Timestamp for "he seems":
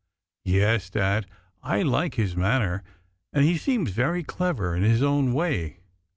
3.45-3.91